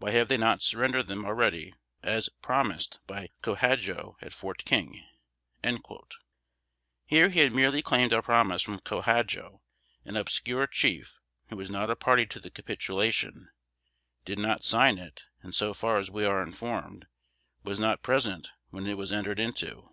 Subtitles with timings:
[0.00, 1.72] Why have they not surrendered them already,
[2.02, 5.02] as promised by Co Hadjo, at Fort King?"
[7.06, 9.62] Here he merely claimed a promise from Co Hadjo,
[10.04, 13.48] an obscure chief, who was not a party to the capitulation
[14.26, 17.06] did not sign it, and so far as we are informed,
[17.62, 19.88] was not present when it was entered into.